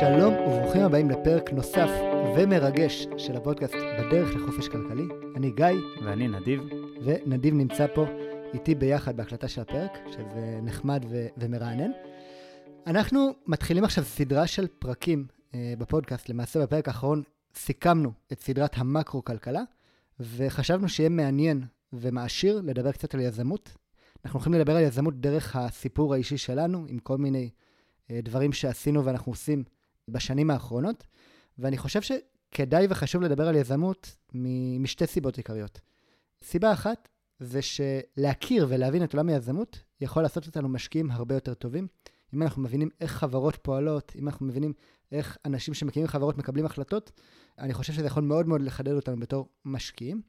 [0.00, 1.88] שלום וברוכים הבאים לפרק נוסף
[2.36, 5.08] ומרגש של הפודקאסט בדרך לחופש כלכלי.
[5.36, 5.66] אני גיא.
[6.04, 6.60] ואני נדיב.
[7.04, 8.04] ונדיב נמצא פה
[8.54, 11.90] איתי ביחד בהקלטה של הפרק, שזה נחמד ו- ומרענן.
[12.86, 16.28] אנחנו מתחילים עכשיו סדרה של פרקים אה, בפודקאסט.
[16.28, 17.22] למעשה בפרק האחרון
[17.54, 19.62] סיכמנו את סדרת המקרו-כלכלה,
[20.20, 23.74] וחשבנו שיהיה מעניין ומעשיר לדבר קצת על יזמות.
[24.24, 27.50] אנחנו הולכים לדבר על יזמות דרך הסיפור האישי שלנו, עם כל מיני
[28.10, 29.64] אה, דברים שעשינו ואנחנו עושים
[30.08, 31.06] בשנים האחרונות,
[31.58, 34.16] ואני חושב שכדאי וחשוב לדבר על יזמות
[34.80, 35.80] משתי סיבות עיקריות.
[36.44, 37.08] סיבה אחת
[37.40, 41.86] זה שלהכיר ולהבין את עולם היזמות יכול לעשות אותנו משקיעים הרבה יותר טובים.
[42.34, 44.72] אם אנחנו מבינים איך חברות פועלות, אם אנחנו מבינים
[45.12, 47.12] איך אנשים שמקימים חברות מקבלים החלטות,
[47.58, 50.22] אני חושב שזה יכול מאוד מאוד לחדד אותנו בתור משקיעים.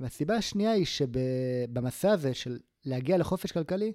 [0.00, 3.92] והסיבה השנייה היא שבמסע הזה של להגיע לחופש כלכלי,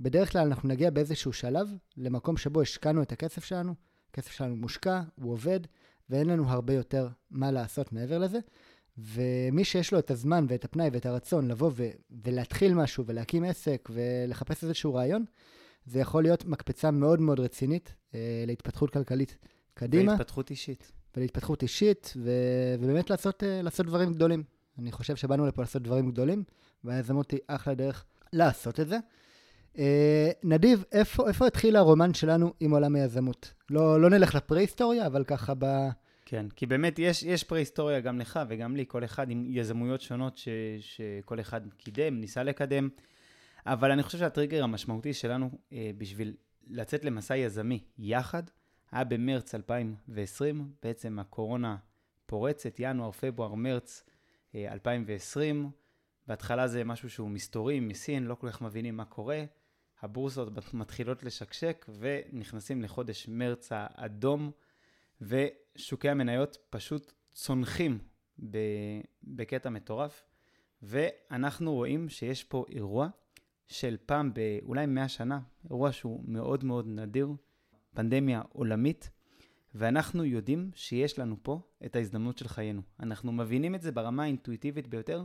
[0.00, 3.74] בדרך כלל אנחנו נגיע באיזשהו שלב למקום שבו השקענו את הכסף שלנו,
[4.12, 5.60] הכסף שלנו מושקע, הוא עובד,
[6.10, 8.38] ואין לנו הרבה יותר מה לעשות מעבר לזה.
[8.98, 11.90] ומי שיש לו את הזמן ואת הפנאי ואת הרצון לבוא ו-
[12.24, 15.24] ולהתחיל משהו ולהקים עסק ולחפש איזשהו רעיון,
[15.86, 19.38] זה יכול להיות מקפצה מאוד מאוד רצינית אה, להתפתחות כלכלית
[19.74, 20.12] קדימה.
[20.12, 20.92] ולהתפתחות אישית.
[21.16, 24.42] ולהתפתחות אישית, ו- ובאמת לעשות, אה, לעשות דברים גדולים.
[24.78, 26.44] אני חושב שבאנו לפה לעשות דברים גדולים,
[26.84, 28.98] והיזמות היא אחלה דרך לעשות את זה.
[29.78, 33.52] אה, נדיב, איפה, איפה התחיל הרומן שלנו עם עולם היזמות?
[33.70, 35.66] לא, לא נלך לפרה-היסטוריה, אבל ככה ב...
[36.24, 40.36] כן, כי באמת יש, יש פרה-היסטוריה גם לך וגם לי, כל אחד עם יזמויות שונות
[40.38, 40.48] ש,
[40.80, 42.88] שכל אחד קידם, ניסה לקדם,
[43.66, 46.34] אבל אני חושב שהטריגר המשמעותי שלנו אה, בשביל
[46.66, 48.42] לצאת למסע יזמי יחד,
[48.92, 51.76] היה במרץ 2020, בעצם הקורונה
[52.26, 54.04] פורצת, ינואר, פברואר, מרץ
[54.54, 55.70] אה, 2020.
[56.26, 59.44] בהתחלה זה משהו שהוא מסתורי, מסין, לא כל כך מבינים מה קורה.
[60.02, 64.50] הבורסות מתחילות לשקשק ונכנסים לחודש מרץ האדום,
[65.20, 67.98] ושוקי המניות פשוט צונחים
[69.24, 70.24] בקטע מטורף,
[70.82, 73.08] ואנחנו רואים שיש פה אירוע
[73.66, 75.40] של פעם באולי 100 שנה,
[75.70, 77.28] אירוע שהוא מאוד מאוד נדיר,
[77.94, 79.10] פנדמיה עולמית,
[79.74, 82.82] ואנחנו יודעים שיש לנו פה את ההזדמנות של חיינו.
[83.00, 85.24] אנחנו מבינים את זה ברמה האינטואיטיבית ביותר,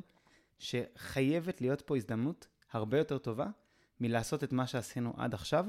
[0.59, 3.47] שחייבת להיות פה הזדמנות הרבה יותר טובה
[4.00, 5.66] מלעשות את מה שעשינו עד עכשיו,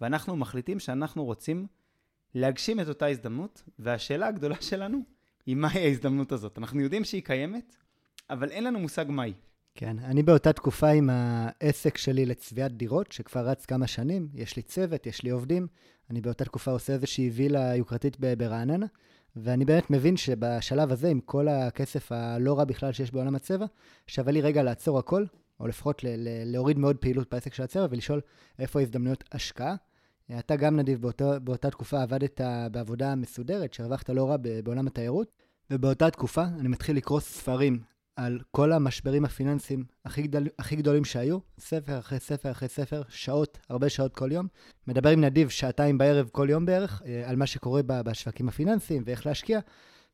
[0.00, 1.66] ואנחנו מחליטים שאנחנו רוצים
[2.34, 4.98] להגשים את אותה הזדמנות, והשאלה הגדולה שלנו
[5.46, 6.58] היא מהי ההזדמנות הזאת.
[6.58, 7.76] אנחנו יודעים שהיא קיימת,
[8.30, 9.32] אבל אין לנו מושג מהי.
[9.74, 14.62] כן, אני באותה תקופה עם העסק שלי לצביעת דירות, שכבר רץ כמה שנים, יש לי
[14.62, 15.66] צוות, יש לי עובדים,
[16.10, 18.86] אני באותה תקופה עושה איזושהי וילה יוקרתית ברעננה,
[19.36, 23.66] ואני באמת מבין שבשלב הזה, עם כל הכסף הלא רע בכלל שיש בעולם הצבע,
[24.06, 25.24] שווה לי רגע לעצור הכל,
[25.60, 28.20] או לפחות ל- ל- להוריד מאוד פעילות בעסק של הצבע ולשאול
[28.58, 29.74] איפה ההזדמנויות השקעה.
[30.38, 32.40] אתה גם, נדיב, באותו, באותה תקופה עבדת
[32.72, 37.80] בעבודה מסודרת, שהרווחת לא רע בעולם התיירות, ובאותה תקופה אני מתחיל לקרוא ספרים
[38.16, 43.58] על כל המשברים הפיננסיים הכי, גדול, הכי גדולים שהיו, ספר אחרי ספר אחרי ספר, שעות,
[43.68, 44.46] הרבה שעות כל יום.
[44.86, 49.26] מדבר עם נדיב שעתיים בערב כל יום בערך, אה, על מה שקורה בשווקים הפיננסיים ואיך
[49.26, 49.60] להשקיע,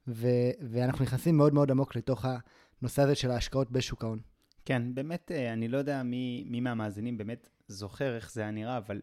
[0.08, 0.28] ו,
[0.60, 2.24] ואנחנו נכנסים מאוד מאוד עמוק לתוך
[2.80, 4.18] הנושא הזה של ההשקעות בשוק ההון.
[4.64, 8.76] כן, באמת, אה, אני לא יודע מי, מי מהמאזינים באמת זוכר איך זה היה נראה,
[8.76, 9.00] אבל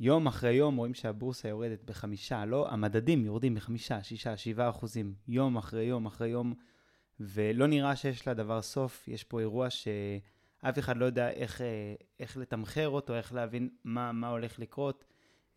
[0.00, 5.56] יום אחרי יום רואים שהבורסה יורדת בחמישה, לא, המדדים יורדים בחמישה, שישה, שבעה אחוזים, יום
[5.56, 6.54] אחרי יום אחרי יום.
[7.20, 9.08] ולא נראה שיש לדבר סוף.
[9.08, 14.12] יש פה אירוע שאף אחד לא יודע איך, אה, איך לתמחר אותו, איך להבין מה,
[14.12, 15.04] מה הולך לקרות.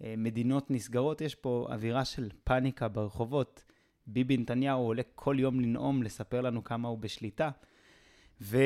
[0.03, 3.63] אה, מדינות נסגרות, יש פה אווירה של פאניקה ברחובות.
[4.07, 7.49] ביבי נתניהו עולה כל יום לנאום, לספר לנו כמה הוא בשליטה.
[8.41, 8.57] ו...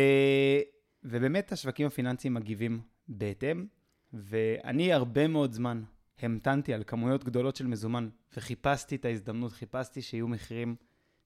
[1.03, 3.65] ובאמת השווקים הפיננסיים מגיבים בהתאם,
[4.13, 5.83] ואני הרבה מאוד זמן
[6.19, 10.75] המתנתי על כמויות גדולות של מזומן, וחיפשתי את ההזדמנות, חיפשתי שיהיו מחירים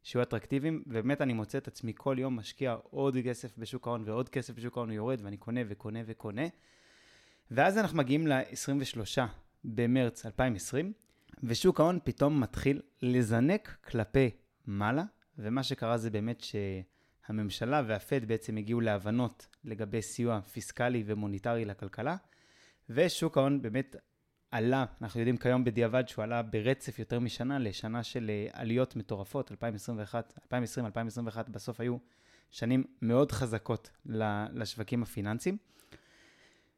[0.04, 4.30] שיהיו אטרקטיביים, ובאמת אני מוצא את עצמי כל יום משקיע עוד כסף בשוק ההון ועוד
[4.30, 6.46] כסף בשוק ההון, הוא יורד ואני קונה וקונה וקונה.
[7.52, 9.22] ואז אנחנו מגיעים ל-23
[9.63, 10.94] במרץ 2020,
[11.44, 14.30] ושוק ההון פתאום מתחיל לזנק כלפי
[14.66, 15.04] מעלה,
[15.38, 16.44] ומה שקרה זה באמת
[17.28, 22.16] שהממשלה והפד בעצם הגיעו להבנות לגבי סיוע פיסקלי ומוניטרי לכלכלה,
[22.90, 23.96] ושוק ההון באמת
[24.52, 29.52] עלה, אנחנו יודעים כיום בדיעבד שהוא עלה ברצף יותר משנה לשנה של אה, עליות מטורפות,
[29.52, 31.98] 2021, 2020, 2021 בסוף היו
[32.52, 33.90] שנים מאוד חזקות
[34.54, 35.58] לשווקים הפיננסיים.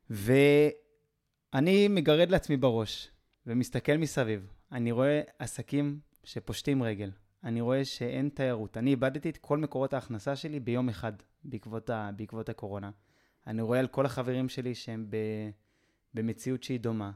[0.09, 3.11] ואני מגרד לעצמי בראש
[3.47, 7.11] ומסתכל מסביב, אני רואה עסקים שפושטים רגל,
[7.45, 8.77] אני רואה שאין תיירות.
[8.77, 11.13] אני איבדתי את כל מקורות ההכנסה שלי ביום אחד
[11.43, 12.91] בעקבות, ה, בעקבות הקורונה.
[13.47, 15.17] אני רואה על כל החברים שלי שהם ב,
[16.13, 17.11] במציאות שהיא דומה.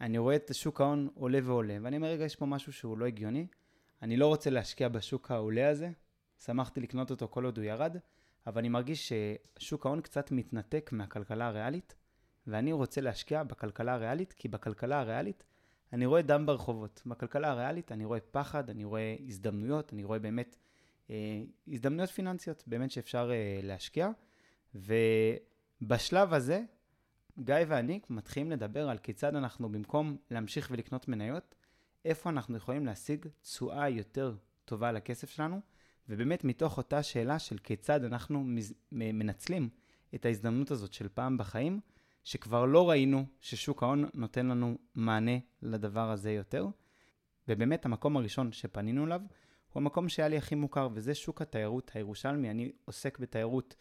[0.00, 3.06] אני רואה את שוק ההון עולה ועולה, ואני אומר, רגע, יש פה משהו שהוא לא
[3.06, 3.46] הגיוני,
[4.02, 5.90] אני לא רוצה להשקיע בשוק העולה הזה,
[6.38, 7.96] שמחתי לקנות אותו כל עוד הוא ירד,
[8.46, 9.12] אבל אני מרגיש
[9.58, 11.94] ששוק ההון קצת מתנתק מהכלכלה הריאלית,
[12.46, 15.44] ואני רוצה להשקיע בכלכלה הריאלית, כי בכלכלה הריאלית
[15.92, 17.02] אני רואה דם ברחובות.
[17.06, 20.56] בכלכלה הריאלית אני רואה פחד, אני רואה הזדמנויות, אני רואה באמת
[21.10, 24.10] אה, הזדמנויות פיננסיות, באמת שאפשר אה, להשקיע.
[24.74, 26.62] ובשלב הזה,
[27.38, 31.54] גיא ואני מתחילים לדבר על כיצד אנחנו, במקום להמשיך ולקנות מניות,
[32.04, 34.34] איפה אנחנו יכולים להשיג תשואה יותר
[34.64, 35.60] טובה לכסף שלנו,
[36.08, 38.44] ובאמת מתוך אותה שאלה של כיצד אנחנו
[38.92, 39.68] מנצלים
[40.14, 41.80] את ההזדמנות הזאת של פעם בחיים,
[42.24, 46.66] שכבר לא ראינו ששוק ההון נותן לנו מענה לדבר הזה יותר.
[47.48, 49.20] ובאמת המקום הראשון שפנינו אליו
[49.72, 52.50] הוא המקום שהיה לי הכי מוכר, וזה שוק התיירות הירושלמי.
[52.50, 53.74] אני עוסק בתיירות,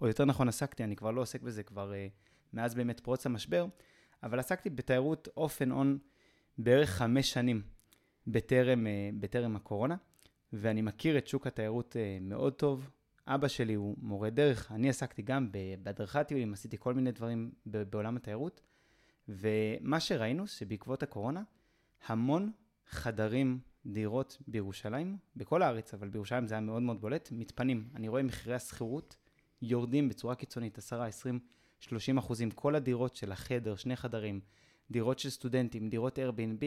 [0.00, 2.10] או יותר נכון עסקתי, אני כבר לא עוסק בזה כבר uh,
[2.52, 3.66] מאז באמת פרוץ המשבר,
[4.22, 5.98] אבל עסקתי בתיירות off and on
[6.58, 7.62] בערך חמש שנים
[8.26, 9.96] בטרם, אה, בטרם הקורונה,
[10.52, 12.90] ואני מכיר את שוק התיירות אה, מאוד טוב.
[13.26, 15.52] אבא שלי הוא מורה דרך, אני עסקתי גם
[15.82, 18.62] בהדרכת טיולים, עשיתי כל מיני דברים בעולם התיירות,
[19.28, 21.42] ומה שראינו שבעקבות הקורונה,
[22.06, 22.52] המון
[22.86, 27.88] חדרים, דירות בירושלים, בכל הארץ, אבל בירושלים זה היה מאוד מאוד בולט, מתפנים.
[27.94, 29.16] אני רואה מחירי השכירות
[29.62, 31.40] יורדים בצורה קיצונית, 10, 20,
[31.80, 32.50] 30 אחוזים.
[32.50, 34.40] כל הדירות של החדר, שני חדרים,
[34.90, 36.64] דירות של סטודנטים, דירות Airbnb,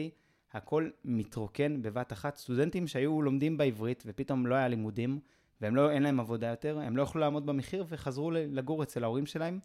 [0.52, 2.36] הכל מתרוקן בבת אחת.
[2.36, 5.20] סטודנטים שהיו לומדים בעברית ופתאום לא היה לימודים,
[5.60, 9.58] ואין לא, להם עבודה יותר, הם לא יכלו לעמוד במחיר וחזרו לגור אצל ההורים שלהם.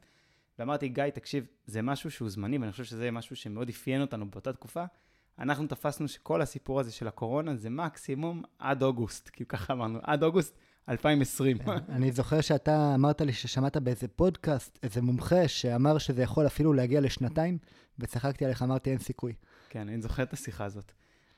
[0.59, 4.53] ואמרתי, גיא, תקשיב, זה משהו שהוא זמני, ואני חושב שזה משהו שמאוד אפיין אותנו באותה
[4.53, 4.83] תקופה.
[5.39, 10.23] אנחנו תפסנו שכל הסיפור הזה של הקורונה זה מקסימום עד אוגוסט, כי ככה אמרנו, עד
[10.23, 10.57] אוגוסט
[10.89, 11.57] 2020.
[11.57, 16.73] כן, אני זוכר שאתה אמרת לי ששמעת באיזה פודקאסט, איזה מומחה שאמר שזה יכול אפילו
[16.73, 17.57] להגיע לשנתיים,
[17.99, 19.33] וצחקתי עליך, אמרתי, אין סיכוי.
[19.69, 20.91] כן, אני זוכר את השיחה הזאת.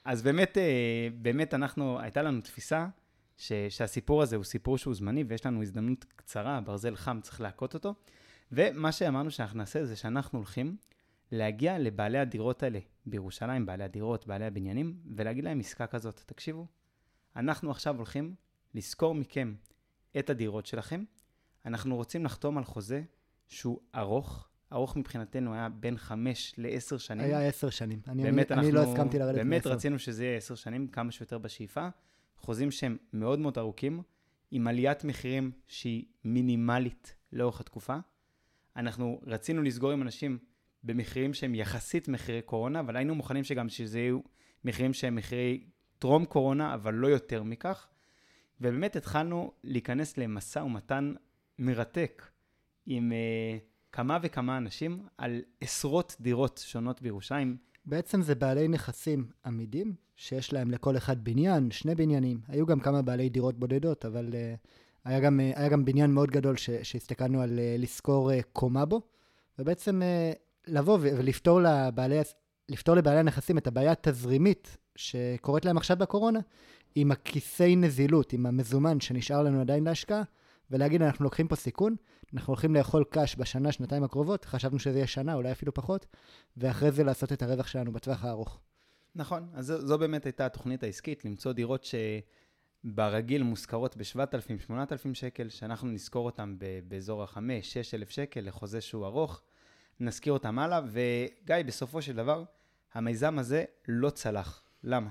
[0.05, 2.87] אז באמת, אה, באמת אנחנו, הייתה לנו תפיסה
[3.37, 7.73] ש, שהסיפור הזה הוא סיפור שהוא זמני, ויש לנו הזדמנות קצרה, ברזל חם, צריך להכות
[7.73, 7.95] אותו.
[8.51, 10.77] ומה שאמרנו שאנחנו נעשה זה שאנחנו הולכים
[11.31, 16.67] להגיע לבעלי הדירות האלה בירושלים, בעלי הדירות, בעלי הבניינים, ולהגיד להם עסקה כזאת, תקשיבו,
[17.35, 18.35] אנחנו עכשיו הולכים
[18.73, 19.55] לשכור מכם
[20.19, 21.03] את הדירות שלכם,
[21.65, 23.03] אנחנו רוצים לחתום על חוזה
[23.47, 27.25] שהוא ארוך, ארוך מבחינתנו היה בין חמש לעשר שנים.
[27.25, 27.99] היה עשר שנים.
[28.07, 29.43] אני, באמת אני, אנחנו, אני לא הסכמתי לרדת מעשר.
[29.43, 31.87] באמת רצינו שזה יהיה עשר שנים, כמה שיותר בשאיפה.
[32.45, 34.01] חוזים שהם מאוד מאוד ארוכים,
[34.51, 37.95] עם עליית מחירים שהיא מינימלית לאורך התקופה.
[38.75, 40.37] אנחנו רצינו לסגור עם אנשים
[40.83, 44.19] במחירים שהם יחסית מחירי קורונה, אבל היינו מוכנים שגם שזה יהיו
[44.65, 45.63] מחירים שהם מחירי
[45.99, 47.87] טרום קורונה, אבל לא יותר מכך.
[48.61, 51.13] ובאמת התחלנו להיכנס למשא ומתן
[51.59, 52.31] מרתק
[52.85, 53.59] עם uh,
[53.91, 57.57] כמה וכמה אנשים על עשרות דירות שונות בירושלים.
[57.85, 62.39] בעצם זה בעלי נכסים עמידים, שיש להם לכל אחד בניין, שני בניינים.
[62.47, 64.67] היו גם כמה בעלי דירות בודדות, אבל uh,
[65.05, 69.01] היה, גם, uh, היה גם בניין מאוד גדול שהסתכלנו על uh, לשכור uh, קומה בו,
[69.59, 70.37] ובעצם uh,
[70.67, 72.19] לבוא ולפתור לבעלי,
[72.69, 76.39] לפתור לבעלי הנכסים את הבעיה התזרימית שקורית להם עכשיו בקורונה,
[76.95, 80.23] עם הכיסי נזילות, עם המזומן שנשאר לנו עדיין להשקעה,
[80.71, 81.95] ולהגיד, אנחנו לוקחים פה סיכון,
[82.33, 86.05] אנחנו הולכים לאכול קש בשנה, שנתיים הקרובות, חשבנו שזה יהיה שנה, אולי אפילו פחות,
[86.57, 88.59] ואחרי זה לעשות את הרווח שלנו בטווח הארוך.
[89.15, 91.87] נכון, אז זו, זו באמת הייתה התוכנית העסקית, למצוא דירות
[92.83, 96.55] שברגיל מושכרות ב-7,000, 8,000 שקל, שאנחנו נשכור אותן
[96.87, 99.41] באזור ה-5-6,000 שקל לחוזה שהוא ארוך,
[99.99, 102.43] נזכיר אותם הלאה, וגיא, בסופו של דבר,
[102.93, 104.63] המיזם הזה לא צלח.
[104.83, 105.09] למה?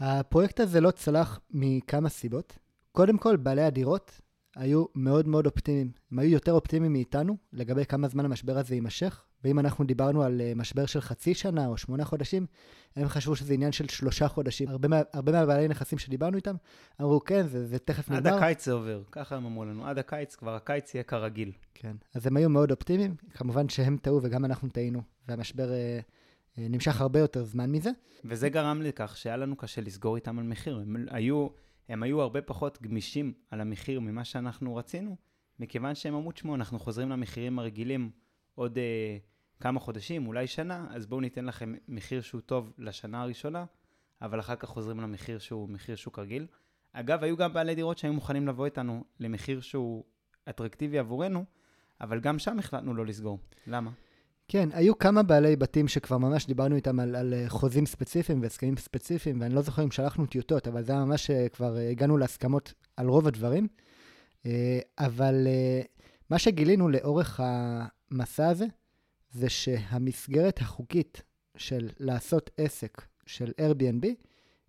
[0.00, 2.58] הפרויקט הזה לא צלח מכמה סיבות.
[2.92, 4.20] קודם כל, בעלי הדירות
[4.56, 5.90] היו מאוד מאוד אופטימיים.
[6.12, 10.40] הם היו יותר אופטימיים מאיתנו לגבי כמה זמן המשבר הזה יימשך, ואם אנחנו דיברנו על
[10.40, 12.46] אה, משבר של חצי שנה או שמונה חודשים,
[12.96, 14.68] הם חשבו שזה עניין של שלושה חודשים.
[14.68, 16.54] הרבה, מה, הרבה מהבעלי נכסים שדיברנו איתם,
[17.00, 18.34] אמרו, כן, זה, זה תכף נגמר.
[18.34, 21.52] עד הקיץ זה עובר, ככה הם אמרו לנו, עד הקיץ, כבר הקיץ יהיה כרגיל.
[21.74, 26.00] כן, אז הם היו מאוד אופטימיים, כמובן שהם טעו וגם אנחנו טעינו, והמשבר אה,
[26.58, 27.90] אה, נמשך הרבה יותר זמן מזה.
[28.24, 30.76] וזה גרם לכך שהיה לנו קשה לסגור איתם על מחיר.
[30.76, 31.46] הם היו,
[31.88, 35.16] הם היו הרבה פחות גמישים על המחיר ממה שאנחנו רצינו,
[35.58, 38.10] מכיוון שהם אמרו, תשמעו, אנחנו חוזרים למחירים הרגילים
[38.54, 38.78] עוד...
[38.78, 39.18] אה,
[39.60, 43.64] כמה חודשים, אולי שנה, אז בואו ניתן לכם מחיר שהוא טוב לשנה הראשונה,
[44.22, 46.46] אבל אחר כך חוזרים למחיר שהוא מחיר שוק רגיל.
[46.92, 50.04] אגב, היו גם בעלי דירות שהיו מוכנים לבוא איתנו למחיר שהוא
[50.48, 51.44] אטרקטיבי עבורנו,
[52.00, 53.38] אבל גם שם החלטנו לא לסגור.
[53.66, 53.90] למה?
[54.48, 59.40] כן, היו כמה בעלי בתים שכבר ממש דיברנו איתם על, על חוזים ספציפיים והסכמים ספציפיים,
[59.40, 62.72] ואני לא זוכר אם שלחנו טיוטות, אבל זה היה ממש אה, כבר אה, הגענו להסכמות
[62.96, 63.68] על רוב הדברים.
[64.46, 65.46] אה, אבל
[66.30, 68.66] מה שגילינו לאורך המסע הזה,
[69.30, 71.22] זה שהמסגרת החוקית
[71.56, 74.06] של לעשות עסק של Airbnb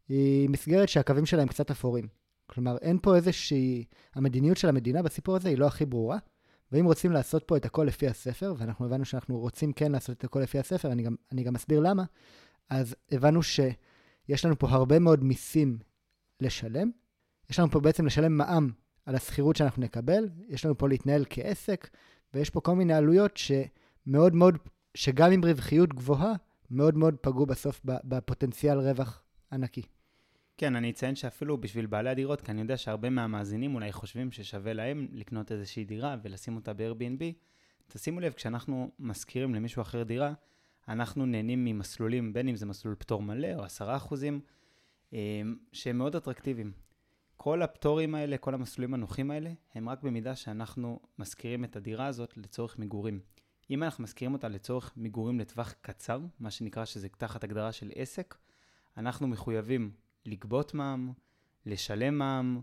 [0.09, 2.07] היא מסגרת שהקווים שלהם קצת אפורים.
[2.47, 3.85] כלומר, אין פה איזושהי...
[4.15, 6.17] המדיניות של המדינה בסיפור הזה היא לא הכי ברורה,
[6.71, 10.23] ואם רוצים לעשות פה את הכל לפי הספר, ואנחנו הבנו שאנחנו רוצים כן לעשות את
[10.23, 12.03] הכל לפי הספר, אני גם, אני גם אסביר למה,
[12.69, 15.77] אז הבנו שיש לנו פה הרבה מאוד מיסים
[16.41, 16.91] לשלם.
[17.49, 18.69] יש לנו פה בעצם לשלם מע"מ
[19.05, 21.89] על השכירות שאנחנו נקבל, יש לנו פה להתנהל כעסק,
[22.33, 24.57] ויש פה כל מיני עלויות שמאוד מאוד,
[24.93, 26.33] שגם עם רווחיות גבוהה,
[26.71, 29.81] מאוד מאוד פגעו בסוף בפוטנציאל רווח ענקי.
[30.57, 34.73] כן, אני אציין שאפילו בשביל בעלי הדירות, כי אני יודע שהרבה מהמאזינים אולי חושבים ששווה
[34.73, 37.23] להם לקנות איזושהי דירה ולשים אותה ב-Airbnb.
[37.87, 40.33] תשימו לב, כשאנחנו משכירים למישהו אחר דירה,
[40.87, 44.39] אנחנו נהנים ממסלולים, בין אם זה מסלול פטור מלא או עשרה אחוזים,
[45.13, 46.71] אה, שהם מאוד אטרקטיביים.
[47.37, 52.37] כל הפטורים האלה, כל המסלולים הנוחים האלה, הם רק במידה שאנחנו משכירים את הדירה הזאת
[52.37, 53.19] לצורך מגורים.
[53.69, 58.35] אם אנחנו משכירים אותה לצורך מגורים לטווח קצר, מה שנקרא שזה תחת הגדרה של עסק,
[58.97, 59.91] אנחנו מחויבים
[60.25, 61.13] לגבות מע"מ,
[61.65, 62.61] לשלם מע"מ.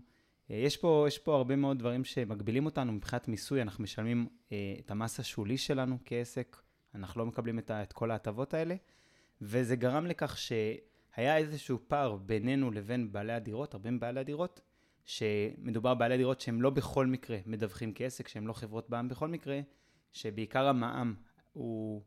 [0.51, 4.75] אה, יש פה, יש פה הרבה מאוד דברים שמגבילים אותנו מבחינת מיסוי, אנחנו משלמים אה,
[4.79, 6.57] את המס השולי שלנו כעסק,
[6.95, 8.75] אנחנו לא מקבלים את, את כל ההטבות האלה,
[9.41, 14.61] וזה גרם לכך שהיה איזשהו פער בינינו לבין בעלי הדירות, הרבה מבעלי הדירות,
[15.05, 19.59] שמדובר בעלי דירות שהם לא בכל מקרה מדווחים כעסק, שהם לא חברות בע"מ בכל מקרה,
[20.11, 21.15] שבעיקר המע"מ
[21.53, 22.03] הוא...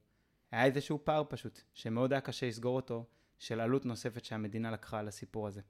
[0.51, 3.05] היה איזשהו פער פשוט, שמאוד היה קשה לסגור אותו,
[3.39, 5.61] של עלות נוספת שהמדינה לקחה על הסיפור הזה.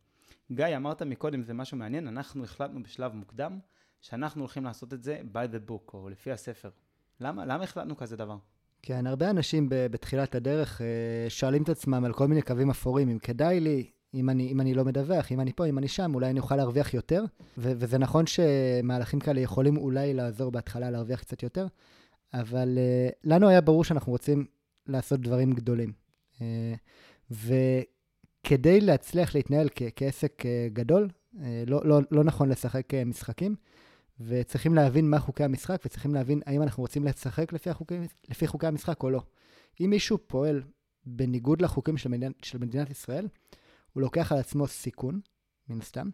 [0.53, 3.59] גיא, אמרת מקודם, זה משהו מעניין, אנחנו החלטנו בשלב מוקדם
[4.01, 6.71] שאנחנו הולכים לעשות את זה by the book, או לפי הספר.
[7.21, 8.37] למה, למה החלטנו כזה דבר?
[8.83, 10.87] כן, הרבה אנשים בתחילת הדרך אה,
[11.31, 14.75] שואלים את עצמם על כל מיני קווים אפורים, אם כדאי לי, אם אני, אם אני
[14.75, 17.25] לא מדווח, אם אני פה, אם אני שם, אולי אני אוכל להרוויח יותר.
[17.59, 21.67] ו- וזה נכון שמהלכים כאלה יכולים אולי לעזור בהתחלה להרוויח קצת יותר,
[22.35, 24.47] אבל uh, לנו היה ברור שאנחנו רוצים
[24.87, 25.93] לעשות דברים גדולים.
[26.35, 26.41] Uh,
[27.31, 33.57] וכדי להצליח להתנהל כ- כעסק uh, גדול, uh, לא, לא, לא נכון לשחק uh, משחקים,
[34.21, 37.95] וצריכים להבין מה חוקי המשחק, וצריכים להבין האם אנחנו רוצים לשחק לפי, החוקי,
[38.29, 39.23] לפי חוקי המשחק או לא.
[39.81, 40.63] אם מישהו פועל
[41.07, 43.29] בניגוד לחוקים של, מדינת, של מדינת ישראל,
[43.93, 45.21] הוא לוקח על עצמו סיכון,
[45.69, 46.09] מן הסתם,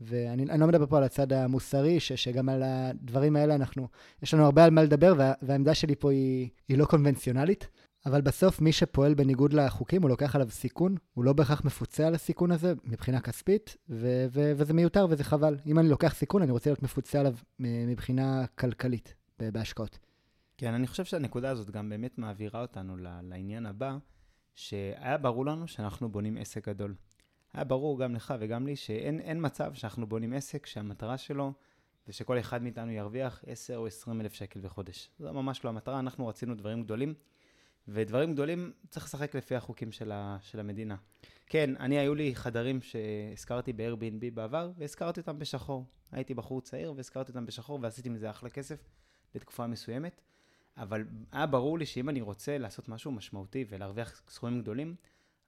[0.00, 3.88] ואני לא מדבר פה על הצד המוסרי, ש, שגם על הדברים האלה אנחנו,
[4.22, 7.68] יש לנו הרבה על מה לדבר, וה, והעמדה שלי פה היא, היא לא קונבנציונלית,
[8.06, 12.14] אבל בסוף מי שפועל בניגוד לחוקים, הוא לוקח עליו סיכון, הוא לא בהכרח מפוצה על
[12.14, 15.56] הסיכון הזה מבחינה כספית, ו- ו- וזה מיותר וזה חבל.
[15.66, 19.98] אם אני לוקח סיכון, אני רוצה להיות מפוצה עליו מבחינה כלכלית בהשקעות.
[20.56, 23.96] כן, אני חושב שהנקודה הזאת גם באמת מעבירה אותנו לעניין הבא,
[24.54, 26.94] שהיה ברור לנו שאנחנו בונים עסק גדול.
[27.52, 31.52] היה ברור גם לך וגם לי שאין מצב שאנחנו בונים עסק שהמטרה שלו
[32.06, 35.10] זה שכל אחד מאיתנו ירוויח 10 או 20 אלף שקל בחודש.
[35.18, 37.14] זו ממש לא המטרה, אנחנו רצינו דברים גדולים,
[37.88, 40.96] ודברים גדולים צריך לשחק לפי החוקים של, ה, של המדינה.
[41.46, 45.86] כן, אני, היו לי חדרים שהזכרתי ב-Airbnb בעבר, והזכרתי אותם בשחור.
[46.12, 48.88] הייתי בחור צעיר והזכרתי אותם בשחור ועשיתי מזה אחלה כסף
[49.34, 50.20] לתקופה מסוימת,
[50.76, 54.94] אבל היה ברור לי שאם אני רוצה לעשות משהו משמעותי ולהרוויח סכומים גדולים,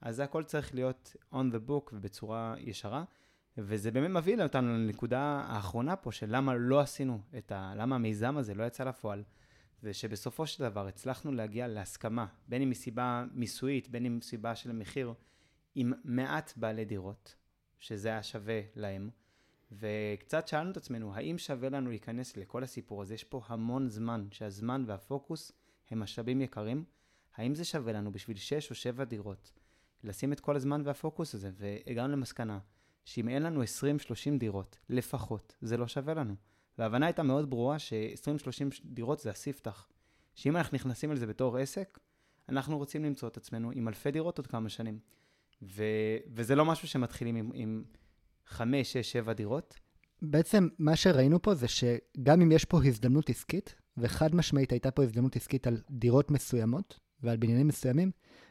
[0.01, 3.05] אז זה הכל צריך להיות on the book ובצורה ישרה.
[3.59, 7.73] וזה באמת מביא אותנו לנקודה האחרונה פה, של למה לא עשינו את ה...
[7.77, 9.23] למה המיזם הזה לא יצא לפועל.
[9.83, 14.71] זה שבסופו של דבר הצלחנו להגיע להסכמה, בין אם מסיבה מיסויית, בין אם מסיבה של
[14.71, 15.15] המחיר,
[15.75, 17.35] עם מעט בעלי דירות,
[17.79, 19.11] שזה היה שווה להם,
[19.73, 23.15] וקצת שאלנו את עצמנו, האם שווה לנו להיכנס לכל הסיפור הזה?
[23.15, 25.53] יש פה המון זמן, שהזמן והפוקוס
[25.91, 26.85] הם משאבים יקרים.
[27.37, 29.53] האם זה שווה לנו בשביל 6 או 7 דירות
[30.05, 31.51] לשים את כל הזמן והפוקוס הזה?
[31.55, 32.59] והגענו למסקנה
[33.05, 33.67] שאם אין לנו 20-30
[34.39, 36.35] דירות, לפחות, זה לא שווה לנו.
[36.79, 39.89] וההבנה הייתה מאוד ברורה ש-20-30 דירות זה הספתח.
[40.35, 41.99] שאם אנחנו נכנסים על זה בתור עסק,
[42.49, 44.99] אנחנו רוצים למצוא את עצמנו עם אלפי דירות עוד כמה שנים.
[45.63, 47.85] ו- וזה לא משהו שמתחילים עם, עם
[48.47, 49.75] 5, 6, 7 דירות.
[50.23, 55.03] בעצם מה שראינו פה זה שגם אם יש פה הזדמנות עסקית, וחד משמעית הייתה פה
[55.03, 58.11] הזדמנות עסקית על דירות מסוימות ועל בניינים מסוימים,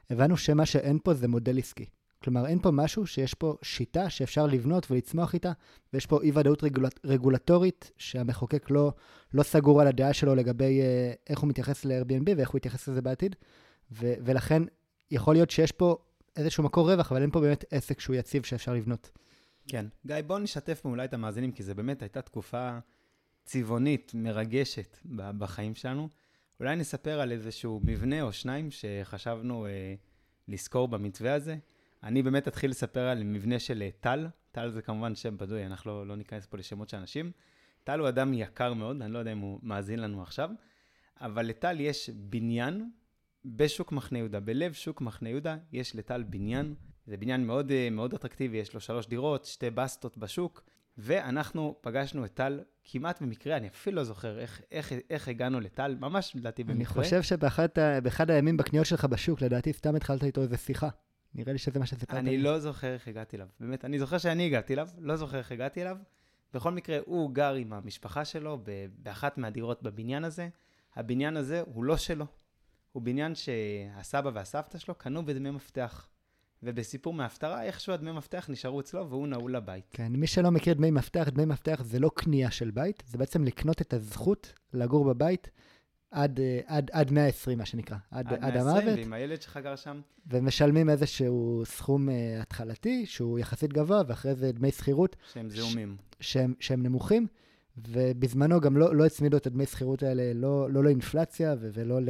[0.10, 1.86] הבנו שמה שאין פה זה מודל עסקי.
[2.24, 5.52] כלומר, אין פה משהו שיש פה שיטה שאפשר לבנות ולצמוח איתה,
[5.94, 8.94] ויש פה אי-ודאות רגולט, רגולטורית שהמחוקק לא,
[9.34, 13.02] לא סגור על הדעה שלו לגבי אה, איך הוא מתייחס ל-Airbnb ואיך הוא יתייחס לזה
[13.02, 13.36] בעתיד,
[13.92, 14.64] ו- ולכן
[15.12, 15.98] יכול להיות שיש פה
[16.36, 19.12] איזשהו מקור רווח, אבל אין פה באמת עסק שהוא יציב שאפשר לבנות.
[19.68, 19.86] כן.
[20.06, 22.78] גיא, בוא נשתף אולי את המאזינים, כי זה באמת הייתה תקופה
[23.46, 26.10] צבעונית, מרגשת בחיים שלנו.
[26.60, 29.96] אולי נספר על איזשהו מבנה או שניים שחשבנו אה,
[30.48, 31.58] לשכור במתווה הזה.
[32.04, 34.28] אני באמת אתחיל לספר על מבנה של אה, טל.
[34.52, 37.32] טל זה כמובן שם בדוי, אנחנו לא, לא ניכנס פה לשמות של אנשים.
[37.84, 40.50] טל הוא אדם יקר מאוד, אני לא יודע אם הוא מאזין לנו עכשיו,
[41.22, 42.90] אבל לטל יש בניין
[43.46, 46.76] בשוק מחנה יהודה, בלב שוק מחנה יהודה, יש לטל בניין.
[47.08, 50.64] זה בניין מאוד, אה, מאוד אטרקטיבי, יש לו שלוש דירות, שתי בסטות בשוק,
[50.98, 55.96] ואנחנו פגשנו את טל כמעט במקרה, אני אפילו לא זוכר איך, איך, איך הגענו לטל,
[56.00, 57.04] ממש לדעתי במקרה.
[57.04, 60.90] אני חושב שבאחד הימים בקניות שלך בשוק, לדעתי סתם התחלת איתו איזה שיחה.
[61.36, 62.18] נראה לי שזה מה שסיפרת.
[62.18, 63.48] אני לא זוכר איך הגעתי אליו.
[63.60, 65.98] באמת, אני זוכר שאני הגעתי אליו, לא זוכר איך הגעתי אליו.
[66.54, 68.64] בכל מקרה, הוא גר עם המשפחה שלו
[68.98, 70.50] באחת מהדירות בבניין הזה.
[70.96, 72.26] הבניין הזה הוא לא שלו.
[72.92, 76.08] הוא בניין שהסבא והסבתא שלו קנו בדמי מפתח.
[76.64, 79.86] ובסיפור מההפטרה, איכשהו הדמי מפתח נשארו אצלו והוא נעול לבית.
[79.92, 83.44] כן, מי שלא מכיר דמי מפתח, דמי מפתח זה לא קנייה של בית, זה בעצם
[83.44, 85.50] לקנות את הזכות לגור בבית
[86.14, 88.98] עד, אה, עד, עד 120, מה שנקרא, עד, עד, עד המוות.
[88.98, 90.02] ועם הילד שלך גר שם.
[90.28, 95.16] ומשלמים איזשהו סכום uh, התחלתי, שהוא יחסית גבוה, ואחרי זה דמי שכירות.
[95.34, 95.98] שהם זיהומים.
[96.20, 97.28] ש, שהם, שהם נמוכים,
[97.78, 102.10] ובזמנו גם לא, לא הצמידו את הדמי שכירות האלה, לא, לא לאינפלציה ו- ולא ל...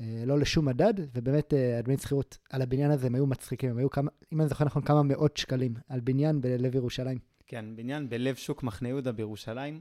[0.00, 3.90] אה, לא לשום מדד, ובאמת הדמי שכירות על הבניין הזה הם היו מצחיקים, הם היו
[3.90, 7.18] כמה, אם אני זוכר נכון, כמה מאות שקלים על בניין בלב ירושלים.
[7.46, 9.80] כן, בניין בלב שוק מחנה יהודה בירושלים,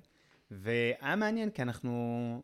[0.52, 2.42] והיה מעניין כי אנחנו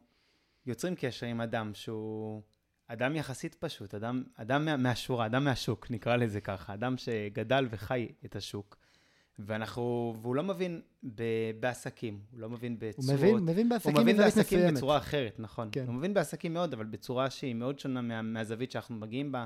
[0.67, 2.41] יוצרים קשר עם אדם שהוא
[2.87, 8.35] אדם יחסית פשוט, אדם, אדם מהשורה, אדם מהשוק, נקרא לזה ככה, אדם שגדל וחי את
[8.35, 8.77] השוק.
[9.39, 10.81] ואנחנו, והוא לא מבין
[11.15, 11.23] ב,
[11.59, 13.09] בעסקים, הוא לא מבין בצורות.
[13.09, 14.77] הוא מבין, מבין בעסקים הוא מבין בעסקים מסוימת.
[14.77, 15.69] בצורה אחרת, נכון.
[15.71, 15.85] כן.
[15.87, 19.45] הוא מבין בעסקים מאוד, אבל בצורה שהיא מאוד שונה מה, מהזווית שאנחנו מגיעים בה,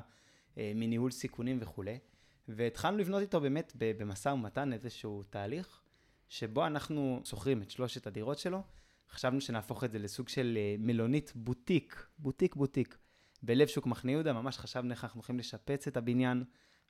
[0.58, 2.00] אה, מניהול סיכונים וכולי.
[2.48, 5.82] והתחלנו לבנות איתו באמת במשא ומתן איזשהו תהליך,
[6.30, 8.64] שבו אנחנו שוכרים את שלושת הדירות שלו,
[9.12, 12.98] חשבנו שנהפוך את זה לסוג של אה, מלונית בוטיק, בוטיק בוטיק,
[13.44, 16.44] בלב שוק מחנה יהודה, ממש חשבנו איך אנחנו הולכים לשפץ את הבניין,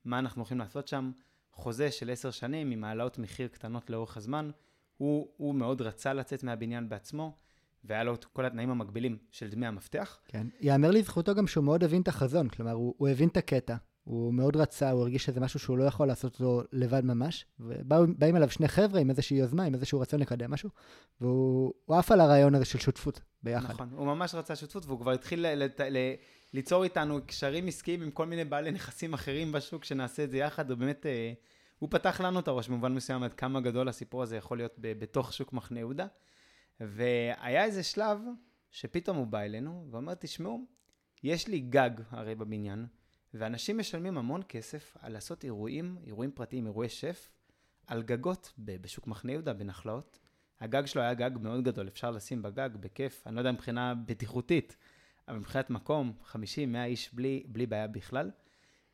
[0.06, 1.12] מה אנחנו הולכים לעשות שם.
[1.54, 4.52] חוזה של עשר שנים עם העלאות מחיר קטנות לאורך הזמן.
[4.98, 7.38] הוא, הוא מאוד רצה לצאת מהבניין בעצמו,
[7.84, 10.20] והיה לו את כל התנאים המקבילים של דמי המפתח.
[10.26, 13.76] כן, יאמר לזכותו גם שהוא מאוד הבין את החזון, כלומר, הוא, הוא הבין את הקטע,
[14.04, 18.36] הוא מאוד רצה, הוא הרגיש שזה משהו שהוא לא יכול לעשות אותו לבד ממש, ובאים
[18.36, 20.70] אליו שני חבר'ה עם איזושהי יוזמה, עם איזשהו רצון לקדם משהו,
[21.22, 23.74] והוא עף על הרעיון הזה של שותפות ביחד.
[23.74, 26.14] נכון, הוא ממש רצה שותפות, והוא כבר התחיל ל- ל- ל-
[26.54, 30.70] ליצור איתנו קשרים עסקיים עם כל מיני בעלי נכסים אחרים בשוק, שנעשה את זה יחד,
[30.70, 31.34] הוא באמת, אה,
[31.80, 35.00] הוא פתח לנו את הראש במובן מסוים עד כמה גדול הסיפור הזה יכול להיות ב-
[35.00, 36.06] בתוך שוק מחנה יהודה.
[36.80, 38.20] והיה איזה שלב
[38.72, 40.66] שפתאום הוא בא אלינו ואומר, תשמעו,
[41.24, 42.86] יש לי גג הרי בבניין,
[43.34, 47.30] ואנשים משלמים המון כסף על לעשות אירועים, אירועים פרטיים, אירועי שף,
[47.88, 50.20] על גגות בשוק מחנה יהודה, בנחלאות.
[50.60, 54.78] הגג שלו היה גג מאוד גדול, אפשר לשים בגג בכיף, אני לא יודע מבחינה בטיחותית,
[55.28, 56.36] אבל מבחינת מקום, 50-100
[56.86, 58.32] איש בלי, בלי בעיה בכלל.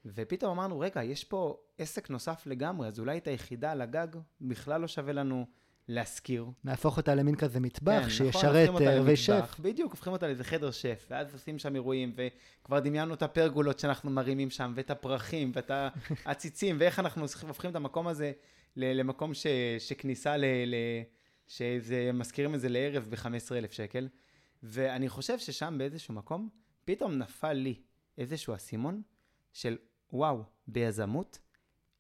[0.05, 4.07] ופתאום אמרנו, רגע, יש פה עסק נוסף לגמרי, אז אולי את היחידה על הגג
[4.41, 5.47] בכלל לא שווה לנו
[5.87, 6.45] להשכיר.
[6.63, 9.15] נהפוך אותה למין כזה מטבח, כן, שישרת נכון, ערבי למטבח.
[9.15, 9.59] שף.
[9.59, 14.09] בדיוק, הופכים אותה לאיזה חדר שף, ואז עושים שם אירועים, וכבר דמיינו את הפרגולות שאנחנו
[14.11, 15.71] מרימים שם, ואת הפרחים, ואת
[16.25, 18.31] העציצים, ואיך אנחנו הופכים את המקום הזה
[18.75, 19.47] למקום ש,
[19.79, 20.45] שכניסה ל...
[20.45, 20.75] ל
[21.47, 24.07] שזה, מזכירים את זה לערב ב-15,000 שקל.
[24.63, 26.49] ואני חושב ששם באיזשהו מקום,
[26.85, 27.81] פתאום נפל לי
[28.17, 29.01] איזשהו אסימון
[29.53, 29.77] של
[30.13, 31.39] וואו, ביזמות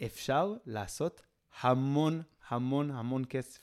[0.05, 1.21] אפשר לעשות
[1.61, 3.59] המון המון המון כסף.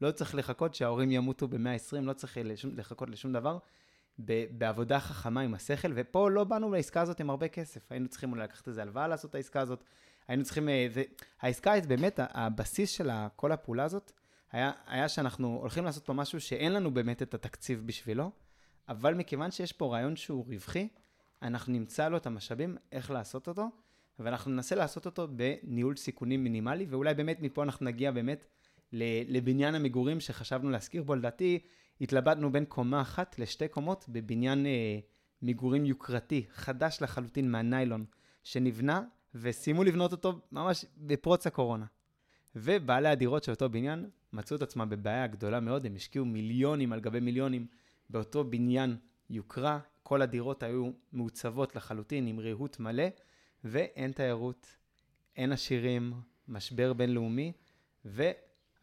[0.00, 3.58] לא צריך לחכות שההורים ימותו ב-120, לא צריך לשום, לחכות לשום דבר.
[4.18, 7.92] ב- בעבודה חכמה עם השכל, ופה לא באנו לעסקה הזאת עם הרבה כסף.
[7.92, 9.84] היינו צריכים אולי לקחת איזה הלוואה לעשות את העסקה הזאת.
[10.28, 10.68] היינו צריכים...
[10.68, 11.02] אה, זה,
[11.40, 14.12] העסקה באמת, הבסיס של כל הפעולה הזאת,
[14.52, 18.30] היה, היה שאנחנו הולכים לעשות פה משהו שאין לנו באמת את התקציב בשבילו,
[18.88, 20.88] אבל מכיוון שיש פה רעיון שהוא רווחי,
[21.42, 23.68] אנחנו נמצא לו את המשאבים איך לעשות אותו,
[24.18, 28.44] ואנחנו ננסה לעשות אותו בניהול סיכונים מינימלי, ואולי באמת מפה אנחנו נגיע באמת
[28.92, 31.14] לבניין המגורים שחשבנו להשכיר בו.
[31.14, 31.58] לדעתי,
[32.00, 34.98] התלבטנו בין קומה אחת לשתי קומות בבניין אה,
[35.42, 38.04] מגורים יוקרתי, חדש לחלוטין מהניילון,
[38.42, 39.02] שנבנה,
[39.34, 41.86] וסיימו לבנות אותו ממש בפרוץ הקורונה.
[42.56, 47.00] ובעלי הדירות של אותו בניין מצאו את עצמם בבעיה גדולה מאוד, הם השקיעו מיליונים על
[47.00, 47.66] גבי מיליונים
[48.10, 48.96] באותו בניין
[49.30, 53.04] יוקרה, כל הדירות היו מעוצבות לחלוטין עם ריהוט מלא,
[53.64, 54.76] ואין תיירות,
[55.36, 56.12] אין עשירים,
[56.48, 57.52] משבר בינלאומי,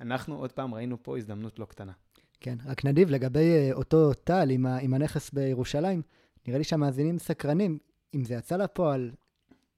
[0.03, 1.91] ואנחנו עוד פעם ראינו פה הזדמנות לא קטנה.
[2.39, 6.01] כן, רק נדיב, לגבי uh, אותו טל עם, ה- עם הנכס בירושלים,
[6.47, 7.77] נראה לי שהמאזינים סקרנים,
[8.15, 9.11] אם זה יצא לפועל,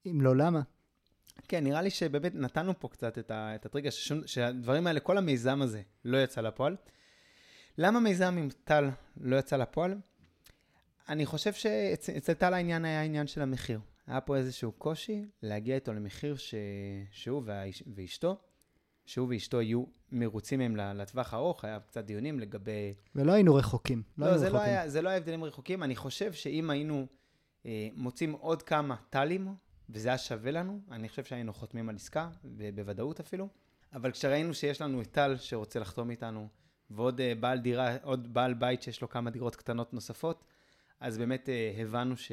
[0.05, 0.61] אם לא, למה?
[1.47, 5.17] כן, נראה לי שבאמת נתנו פה קצת את, ה, את הטריגר, ששום, שהדברים האלה, כל
[5.17, 6.75] המיזם הזה לא יצא לפועל.
[7.77, 9.97] למה מיזם עם טל לא יצא לפועל?
[11.09, 13.79] אני חושב שאצל טל העניין היה העניין של המחיר.
[14.07, 16.55] היה פה איזשהו קושי להגיע איתו למחיר ש...
[17.11, 17.43] שהוא.
[17.95, 18.37] ואשתו,
[19.05, 22.93] שהוא ואשתו יהיו מרוצים מהם לטווח הארוך, היה קצת דיונים לגבי...
[23.15, 24.03] ולא היינו רחוקים.
[24.17, 24.73] לא, היינו זה, לא רחוקים.
[24.73, 25.83] היה, זה לא היה הבדלים רחוקים.
[25.83, 27.07] אני חושב שאם היינו
[27.65, 29.47] אה, מוצאים עוד כמה טלים,
[29.89, 33.47] וזה היה שווה לנו, אני חושב שהיינו חותמים על עסקה, ובוודאות אפילו.
[33.93, 36.47] אבל כשראינו שיש לנו את טל שרוצה לחתום איתנו,
[36.89, 40.43] ועוד אה, בעל דירה, עוד בעל בית שיש לו כמה דירות קטנות נוספות,
[40.99, 42.31] אז באמת אה, הבנו ש,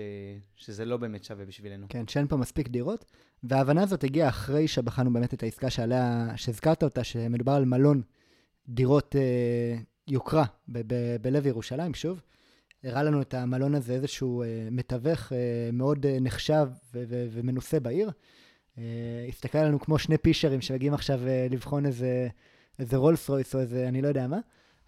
[0.57, 1.87] שזה לא באמת שווה בשבילנו.
[1.89, 3.05] כן, שאין פה מספיק דירות,
[3.43, 8.03] וההבנה הזאת הגיעה אחרי שבחנו באמת את העסקה שעליה, שהזכרת אותה, שמדובר על מלון
[8.69, 9.77] דירות אה,
[10.09, 12.23] יוקרה ב- ב- בלב ירושלים, שוב.
[12.85, 15.39] הראה לנו את המלון הזה איזשהו אה, מתווך אה,
[15.73, 18.11] מאוד אה, נחשב ו- ו- ומנוסה בעיר.
[18.79, 18.83] אה,
[19.29, 22.29] הסתכל עלינו כמו שני פישרים שמגיעים עכשיו אה, לבחון איזה,
[22.79, 24.39] איזה רולס רויס או איזה אני לא יודע מה,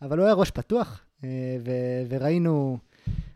[0.03, 1.29] אבל הוא היה ראש פתוח, אה,
[1.65, 2.79] ו- וראינו,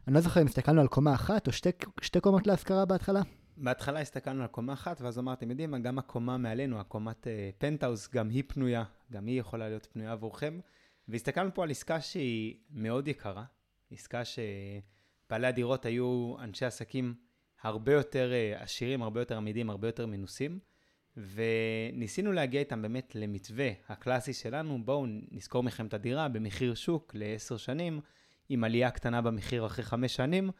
[0.08, 3.20] אני לא זוכר אם הסתכלנו על קומה אחת או שתי, שתי קומות להשכרה בהתחלה.
[3.56, 8.08] בהתחלה הסתכלנו על קומה אחת, ואז אמרתי, אתם יודעים גם הקומה מעלינו, הקומת uh, פנטהאוז,
[8.12, 10.60] גם היא פנויה, גם היא יכולה להיות פנויה עבורכם.
[11.08, 13.44] והסתכלנו פה על עסקה שהיא מאוד יקרה,
[13.90, 17.14] עסקה שבעלי הדירות היו אנשי עסקים
[17.62, 20.58] הרבה יותר uh, עשירים, הרבה יותר עמידים, הרבה יותר מנוסים,
[21.16, 27.56] וניסינו להגיע איתם באמת למתווה הקלאסי שלנו, בואו נשכור מכם את הדירה במחיר שוק לעשר
[27.56, 28.00] שנים,
[28.48, 30.50] עם עלייה קטנה במחיר אחרי חמש שנים,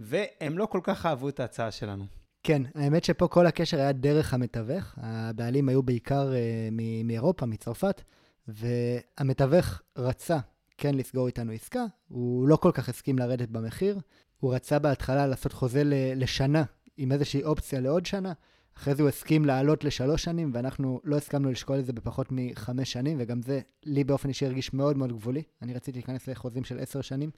[0.00, 2.04] והם לא כל כך אהבו את ההצעה שלנו.
[2.42, 4.94] כן, האמת שפה כל הקשר היה דרך המתווך.
[4.96, 6.34] הבעלים היו בעיקר uh,
[6.72, 8.02] מ- מאירופה, מצרפת,
[8.48, 10.38] והמתווך רצה
[10.78, 14.00] כן לסגור איתנו עסקה, הוא לא כל כך הסכים לרדת במחיר.
[14.40, 16.64] הוא רצה בהתחלה לעשות חוזה ל- לשנה,
[16.96, 18.32] עם איזושהי אופציה לעוד שנה.
[18.80, 22.92] אחרי זה הוא הסכים לעלות לשלוש שנים, ואנחנו לא הסכמנו לשקול את זה בפחות מחמש
[22.92, 25.42] שנים, וגם זה לי באופן אישי הרגיש מאוד מאוד גבולי.
[25.62, 27.30] אני רציתי להיכנס לחוזים של עשר שנים.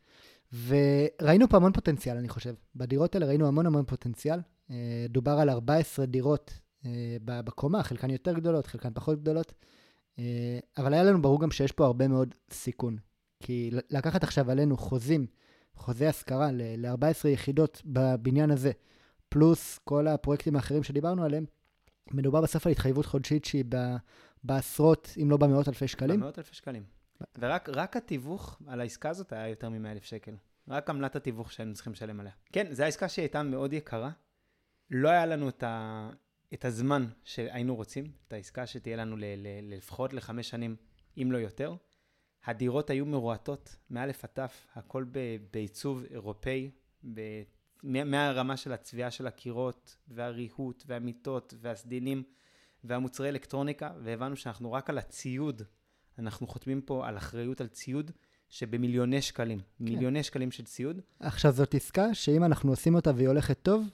[0.67, 2.55] וראינו פה המון פוטנציאל, אני חושב.
[2.77, 4.39] בדירות האלה ראינו המון המון פוטנציאל.
[4.71, 6.53] אה, דובר על 14 דירות
[6.87, 9.53] אה, בקומה, חלקן יותר גדולות, חלקן פחות גדולות.
[10.19, 12.97] אה, אבל היה לנו ברור גם שיש פה הרבה מאוד סיכון.
[13.41, 15.27] כי לקחת עכשיו עלינו חוזים,
[15.75, 18.73] חוזי השכרה ל-14 יחידות בבניין הזה,
[19.33, 21.45] פלוס כל הפרויקטים האחרים שדיברנו עליהם,
[22.11, 23.65] מדובר בסוף על התחייבות חודשית שהיא
[24.45, 26.21] בעשרות, אם לא במאות אלפי שקלים.
[26.21, 26.85] במאות אלפי שקלים.
[27.39, 30.35] ורק התיווך על העסקה הזאת היה יותר מ-100 אלף שקל.
[30.69, 32.33] רק עמלת התיווך שהיינו צריכים לשלם עליה.
[32.53, 34.11] כן, זו העסקה שהייתה מאוד יקרה.
[34.91, 36.11] לא היה לנו את, ה...
[36.55, 39.25] את הזמן שהיינו רוצים, את העסקה שתהיה לנו ל...
[39.25, 39.75] ל...
[39.75, 40.77] לפחות לחמש שנים,
[41.23, 41.75] אם לא יותר.
[42.45, 44.39] הדירות היו מרועטות, מא' עד ת',
[44.75, 45.19] הכל ב...
[45.53, 46.71] בעיצוב אירופאי,
[47.15, 47.21] ב...
[47.83, 52.23] מהרמה של הצביעה של הקירות, והריהוט, והמיטות, והסדינים,
[52.85, 55.63] והמוצרי אלקטרוניקה, והבנו שאנחנו רק על הציוד,
[56.19, 58.11] אנחנו חותמים פה על אחריות על ציוד
[58.49, 59.65] שבמיליוני שקלים, כן.
[59.85, 61.01] מיליוני שקלים של ציוד.
[61.21, 63.89] עכשיו, זאת עסקה שאם אנחנו עושים אותה והיא הולכת טוב,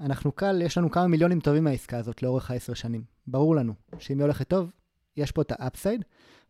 [0.00, 3.04] אנחנו קל, יש לנו כמה מיליונים טובים מהעסקה הזאת לאורך העשר שנים.
[3.26, 4.72] ברור לנו שאם היא הולכת טוב,
[5.16, 6.04] יש פה את ה upside,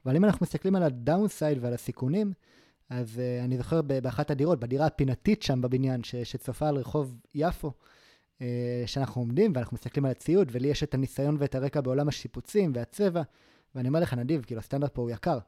[0.07, 2.33] אבל אם אנחנו מסתכלים על ה downside ועל הסיכונים,
[2.93, 7.73] אז אה, אני זוכר באחת הדירות, בדירה הפינתית שם בבניין, ש, שצופה על רחוב יפו,
[8.39, 8.43] uh,
[8.87, 13.23] שאנחנו עומדים ואנחנו מסתכלים על הציוד, ולי יש את הניסיון ואת הרקע בעולם השיפוצים והצבע,
[13.75, 15.39] ואני אומר לך, נדיב, כאילו הסטנדרט פה הוא יקר.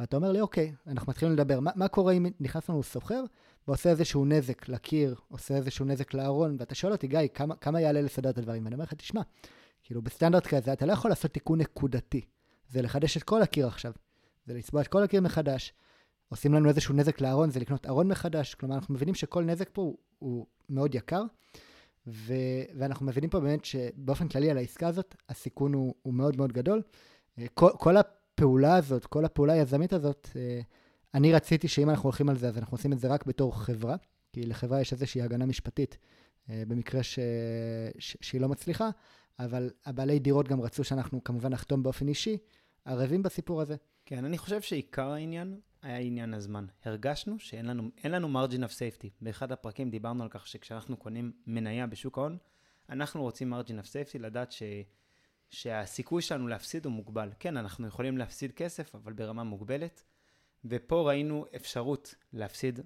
[0.00, 3.24] ואתה אומר לי, אוקיי, אנחנו מתחילים לדבר, מה, מה קורה אם נכנס לנו סוחר
[3.68, 8.02] ועושה איזשהו נזק לקיר, עושה איזשהו נזק לארון, ואתה שואל אותי, גיא, כמה, כמה יעלה
[8.02, 8.64] לסדר את הדברים?
[8.64, 9.20] ואני אומר לך, תשמע,
[9.82, 12.20] כאילו בסטנדרט כזה אתה לא יכול לעשות תיקון נקודתי.
[12.68, 13.92] זה לחדש את כל הקיר עכשיו.
[14.46, 15.72] זה לצבוע את כל הקיר מחדש.
[16.30, 18.54] עושים לנו איזשהו נזק לארון, זה לקנות ארון מחדש.
[18.54, 21.22] כלומר, אנחנו מבינים שכל נזק פה הוא, הוא מאוד יקר,
[22.06, 22.34] ו,
[22.78, 26.82] ואנחנו מבינים פה באמת שבאופן כללי על העסקה הזאת, הסיכון הוא, הוא מאוד מאוד גדול.
[27.54, 30.28] כל, כל הפעולה הזאת, כל הפעולה היזמית הזאת,
[31.14, 33.96] אני רציתי שאם אנחנו הולכים על זה, אז אנחנו עושים את זה רק בתור חברה,
[34.32, 35.98] כי לחברה יש איזושהי הגנה משפטית
[36.48, 37.18] במקרה ש,
[37.98, 38.90] ש, שהיא לא מצליחה,
[39.38, 42.38] אבל הבעלי דירות גם רצו שאנחנו כמובן נחתום באופן אישי,
[42.84, 43.76] ערבים בסיפור הזה.
[44.06, 46.66] כן, אני חושב שעיקר העניין היה עניין הזמן.
[46.84, 49.08] הרגשנו שאין לנו, לנו margin of safety.
[49.20, 52.38] באחד הפרקים דיברנו על כך שכשאנחנו קונים מניה בשוק ההון,
[52.88, 54.62] אנחנו רוצים margin of safety, לדעת ש,
[55.50, 57.30] שהסיכוי שלנו להפסיד הוא מוגבל.
[57.38, 60.04] כן, אנחנו יכולים להפסיד כסף, אבל ברמה מוגבלת.
[60.64, 62.80] ופה ראינו אפשרות להפסיד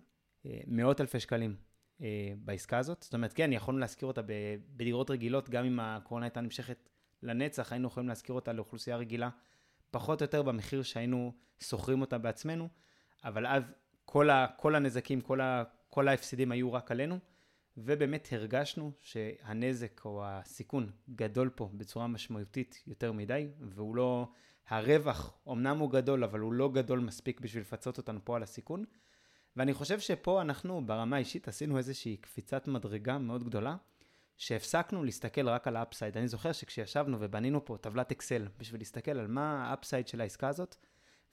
[0.46, 1.56] אה, מאות אלפי שקלים
[2.00, 3.02] אה, בעסקה הזאת.
[3.02, 4.20] זאת אומרת, כן, יכולנו להשכיר אותה
[4.76, 6.88] בדירות רגילות, גם אם הקורונה הייתה נמשכת
[7.22, 9.30] לנצח, היינו יכולים להשכיר אותה לאוכלוסייה רגילה,
[9.94, 12.68] פחות או יותר במחיר שהיינו שוכרים אותה בעצמנו,
[13.24, 13.62] אבל אז
[14.04, 17.18] כל, ה, כל הנזקים, כל, ה, כל ההפסדים היו רק עלינו,
[17.76, 24.28] ובאמת הרגשנו שהנזק או הסיכון גדול פה בצורה משמעותית יותר מדי, והוא לא,
[24.68, 28.84] הרווח אמנם הוא גדול, אבל הוא לא גדול מספיק בשביל לפצות אותנו פה על הסיכון.
[29.56, 33.76] ואני חושב שפה אנחנו ברמה האישית עשינו איזושהי קפיצת מדרגה מאוד גדולה,
[34.36, 36.16] שהפסקנו להסתכל רק על ה upside.
[36.16, 40.48] אני זוכר שכשישבנו ובנינו פה טבלת אקסל בשביל להסתכל על מה ה upside של העסקה
[40.48, 40.76] הזאת,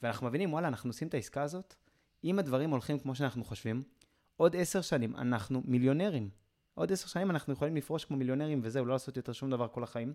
[0.01, 1.75] ואנחנו מבינים, וואלה, אנחנו עושים את העסקה הזאת,
[2.23, 3.83] אם הדברים הולכים כמו שאנחנו חושבים,
[4.37, 6.29] עוד עשר שנים אנחנו מיליונרים.
[6.73, 9.83] עוד עשר שנים אנחנו יכולים לפרוש כמו מיליונרים וזהו, לא לעשות יותר שום דבר כל
[9.83, 10.13] החיים.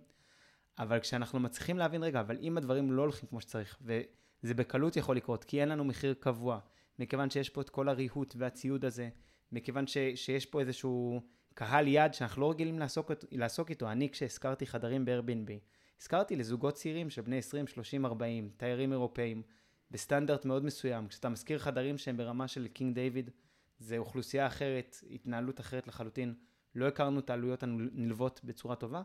[0.78, 5.16] אבל כשאנחנו מצליחים להבין, רגע, אבל אם הדברים לא הולכים כמו שצריך, וזה בקלות יכול
[5.16, 6.58] לקרות, כי אין לנו מחיר קבוע,
[6.98, 9.08] מכיוון שיש פה את כל הריהוט והציוד הזה,
[9.52, 11.20] מכיוון ש, שיש פה איזשהו
[11.56, 13.90] קהל יד שאנחנו לא רגילים לעסוק, לעסוק איתו.
[13.90, 15.50] אני, כשהזכרתי חדרים ב-Airbnb,
[16.00, 19.42] השכרתי לזוגות צעירים של בני 20, 30, 40, תיירים אירופאים,
[19.90, 21.08] בסטנדרט מאוד מסוים.
[21.08, 23.30] כשאתה משכיר חדרים שהם ברמה של קינג דיוויד,
[23.78, 26.34] זה אוכלוסייה אחרת, התנהלות אחרת לחלוטין.
[26.74, 29.02] לא הכרנו את העלויות הנלוות בצורה טובה,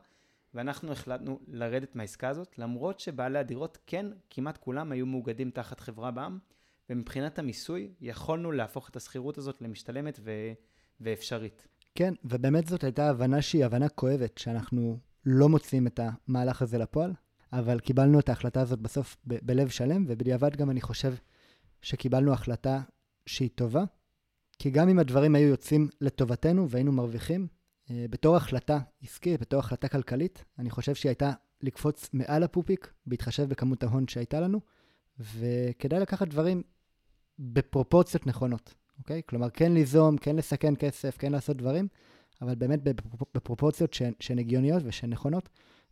[0.54, 6.12] ואנחנו החלטנו לרדת מהעסקה הזאת, למרות שבעלי הדירות, כן, כמעט כולם היו מאוגדים תחת חברה
[6.12, 6.40] בע"מ,
[6.90, 10.32] ומבחינת המיסוי, יכולנו להפוך את השכירות הזאת למשתלמת ו...
[11.02, 11.68] ואפשרית.
[11.96, 17.14] כן, ובאמת זאת הייתה הבנה שהיא הבנה כואבת, שאנחנו לא מוצאים את המהלך הזה לפועל,
[17.54, 21.14] אבל קיבלנו את ההחלטה הזאת בסוף ב- בלב שלם, ובדיעבד גם אני חושב
[21.82, 22.82] שקיבלנו החלטה
[23.26, 23.84] שהיא טובה,
[24.60, 27.48] כי גם אם הדברים היו יוצאים לטובתנו והיינו מרוויחים,
[27.92, 33.44] אה, בתור החלטה עסקית, בתור החלטה כלכלית, אני חושב שהיא הייתה לקפוץ מעל הפופיק, בהתחשב
[33.44, 34.62] בכמות ההון שהייתה לנו,
[35.20, 36.64] וכדאי לקחת דברים
[37.40, 39.22] בפרופורציות נכונות, אוקיי?
[39.26, 41.88] כלומר, כן ליזום, כן לסכן כסף, כן לעשות דברים,
[42.42, 42.80] אבל באמת
[43.36, 45.50] בפרופורציות שהן הגיוניות ושהן נכונות,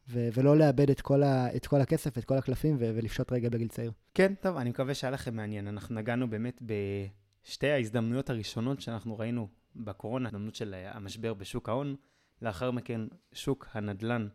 [0.09, 3.49] ו- ולא לאבד את כל, ה- את כל הכסף, את כל הקלפים, ו- ולפשוט רגע
[3.49, 3.91] בגיל צעיר.
[4.13, 5.67] כן, טוב, אני מקווה שהיה לכם מעניין.
[5.67, 11.95] אנחנו נגענו באמת בשתי ההזדמנויות הראשונות שאנחנו ראינו בקורונה, הזדמנות של המשבר בשוק ההון,
[12.41, 13.01] לאחר מכן
[13.33, 14.27] שוק הנדל"ן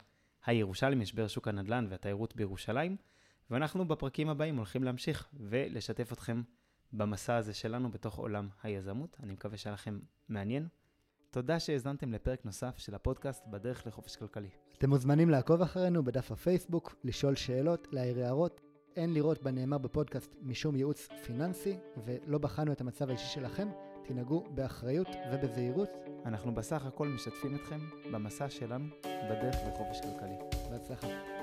[0.47, 2.97] הירושלים, משבר שוק הנדל"ן והתיירות בירושלים,
[3.51, 6.43] ואנחנו בפרקים הבאים הולכים להמשיך ולשתף אתכם
[6.97, 9.17] במסע הזה שלנו בתוך עולם היזמות.
[9.23, 10.69] אני מקווה שהיה לכם מעניין.
[11.31, 14.49] תודה שהאזנתם לפרק נוסף של הפודקאסט בדרך לחופש כלכלי.
[14.79, 18.61] אתם מוזמנים לעקוב אחרינו בדף הפייסבוק, לשאול שאלות, להעיר הערות.
[18.97, 23.69] אין לראות בנאמר בפודקאסט משום ייעוץ פיננסי, ולא בחנו את המצב האישי שלכם.
[24.05, 25.91] תנהגו באחריות ובזהירות.
[26.27, 27.79] אנחנו בסך הכל משתפים אתכם
[28.13, 30.37] במסע שלנו בדרך לחופש כלכלי.
[30.71, 31.34] בהצלחה.